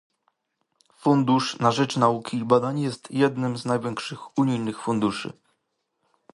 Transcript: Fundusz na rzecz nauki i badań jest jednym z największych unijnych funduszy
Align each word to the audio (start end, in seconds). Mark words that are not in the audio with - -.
Fundusz 0.95 1.59
na 1.59 1.71
rzecz 1.71 1.97
nauki 1.97 2.37
i 2.37 2.45
badań 2.45 2.79
jest 2.81 3.11
jednym 3.11 3.57
z 3.57 3.65
największych 3.65 4.37
unijnych 4.37 4.81
funduszy 4.81 5.33